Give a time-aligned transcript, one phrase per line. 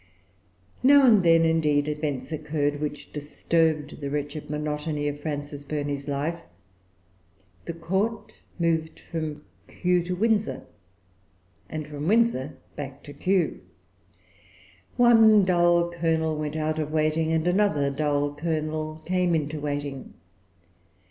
[0.81, 6.41] Now and then, indeed, events occurred which disturbed the wretched monotony of Frances Burney's life.
[7.65, 10.63] The Court moved from Kew to Windsor,
[11.69, 13.61] and from Windsor back to Kew.
[14.97, 20.15] One dull colonel went out of waiting, and another dull colonel came into waiting.